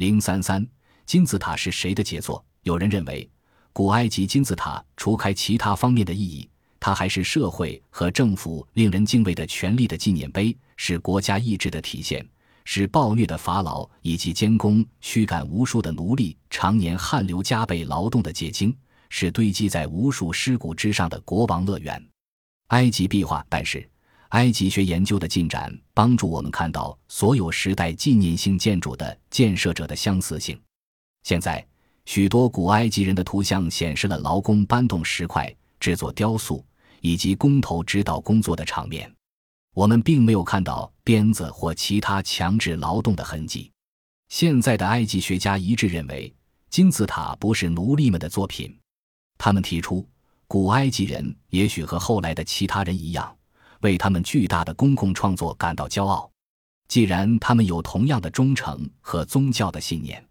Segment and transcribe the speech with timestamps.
[0.00, 0.66] 零三三，
[1.04, 2.42] 金字塔是谁的杰作？
[2.62, 3.28] 有人认为，
[3.70, 6.48] 古埃及金字塔除开其他方面的意义，
[6.80, 12.26] 它还是社会和政府令人敬畏的权力的纪念碑，是国家意志的体现，
[12.64, 18.74] 是暴虐的法老以及监工驱赶无数的奴隶常年汗流浃背劳动的结晶，
[19.10, 22.02] 是堆积在无数尸骨之上的国王乐园。
[22.68, 23.86] 埃及壁画，但是。
[24.30, 30.60] 埃及学研究的进展帮助我们看到所有时代纪念性建筑的建设者的相似性。
[31.24, 31.66] 现在，
[32.06, 36.64] 许多古埃及人的图像显示了劳工搬动石块、制作雕塑
[37.00, 39.12] 以及工头指导工作的场面。
[39.74, 43.70] 我们并没有看到鞭子或其他强制劳动的痕迹。
[44.28, 46.32] 现在的埃及学家一致认为，
[46.68, 48.76] 金字塔不是奴隶们的作品。
[49.38, 50.08] 他们提出，
[50.46, 53.36] 古埃及人也许和后来的其他人一样。
[53.80, 56.30] 为他们巨大的公共创作感到骄傲。
[56.88, 60.24] 既然他们有同样的忠诚和宗教的信念，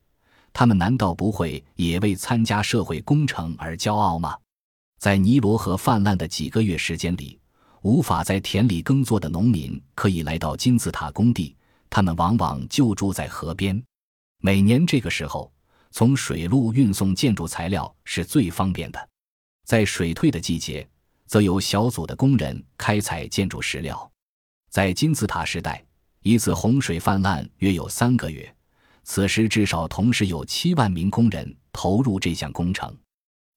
[0.51, 4.35] 他们难道不会也为参加社会工程而骄傲吗？
[4.99, 7.39] 在尼罗河泛滥的几个月时间里，
[7.81, 11.55] 无法在田里耕作的农民可以来到金字塔工地。
[11.89, 13.81] 他们往往就住在河边。
[14.41, 15.51] 每年这个时候，
[15.91, 19.09] 从水路运送建筑材料是最方便的。
[19.65, 20.85] 在水退的季节。
[21.29, 24.11] 则由小组的工人开采建筑石料。
[24.71, 25.85] 在金字塔时代，
[26.23, 28.51] 一次洪水泛滥约有三个月，
[29.03, 32.91] 此时至少同时有七万名工人投入这项工程。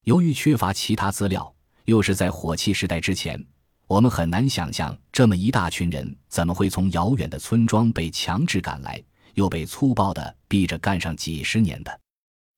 [0.04, 1.50] 由于缺乏其他资料，
[1.86, 3.42] 又是在火器时代之前，
[3.86, 12.00] 我们很难想象这么一大群人怎么会从遥远的村庄被强制赶来，又被粗暴地逼着干上几十年的。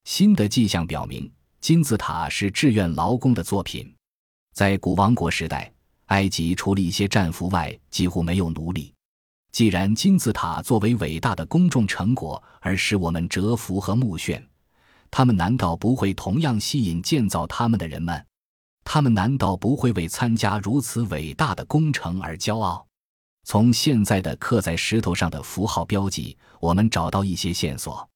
[0.02, 3.94] 新的迹象表明，金字塔是志愿劳工的作品。
[4.54, 5.72] 在古王国时代，
[6.06, 8.94] 埃及除了一些战俘外，几乎没有奴隶。
[9.50, 14.40] 既然金字塔作为伟大的公众成果而使我们折服和目眩，
[15.10, 18.24] 他们难道不会同样吸引建造他们的人们？
[18.84, 22.86] 他们难道不会为参加如此伟大的工程而骄傲？
[23.42, 28.08] 从现在的刻在石头上的符号标记，我们找到一些线索。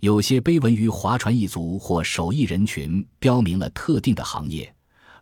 [0.00, 4.75] 有些碑文于划船一族或手艺人群标明了特定的行业。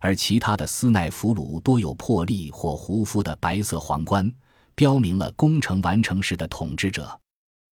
[0.05, 4.31] 而其他的斯奈俘虏多有破例或胡夫的白色皇冠，
[4.75, 7.19] 标明了工程完成时的统治者。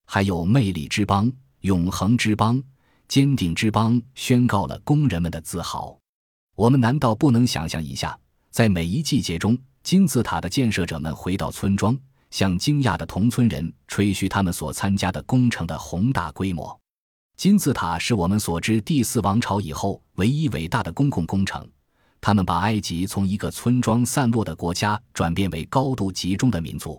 [0.04, 2.60] 还有魅力之邦、永恒之邦、
[3.06, 5.96] 坚定之邦，宣告了工人们的自豪。
[6.56, 8.18] 我们难道不能想象一下，
[8.50, 11.96] 在每一季节中，金字塔的建设者们回到村庄，
[12.32, 16.76] 向惊讶的同村人吹嘘他们所参加的工程的宏大规模？
[17.36, 21.64] 金字塔是我们所知第四王朝以后唯一伟大的公共工程。
[22.26, 26.98] 他们把埃及从一个村庄散落的国家转变为高度集中的民族。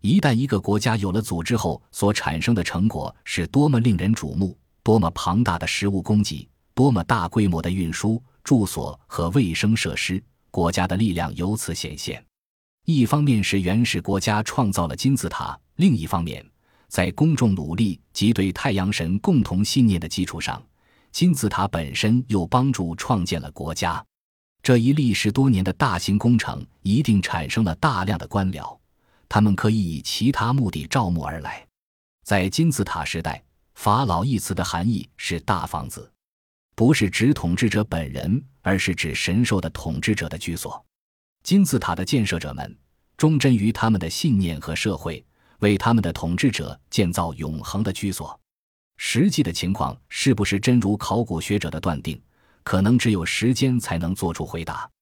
[0.00, 4.56] 一旦一个国家有了组织后，所产生的成果是多么令人瞩目！
[4.82, 10.22] 多么庞大的食物供给，多么大规模的运输、住所和卫生设施！
[10.50, 12.24] 国家的力量由此显现。
[12.86, 16.42] 一方面是原始国家创造了金字塔，另一方面，
[16.88, 20.62] 在公众努力及对太阳神共同信念的基础上，
[21.12, 24.02] 金字塔本身又帮助创建了国家。
[24.64, 28.78] 这一历时多年的大型工程一定产生了大量的官僚，
[29.28, 31.66] 他们可以以其他目的招募而来。
[32.24, 33.44] 在金字塔时代
[33.76, 36.10] ，“法老”一词的含义是大房子，
[36.74, 40.82] 不是指统治者本人，而是指神授的统治者的居所。
[41.42, 42.74] 金字塔的建设者们
[43.18, 45.22] 忠贞于他们的信念和社会，
[45.58, 48.40] 为他们的统治者建造永恒的居所。
[48.96, 52.18] 实际的情况是不是真如考古学者的断定？
[52.64, 54.93] 可能只有时间才能做出回答。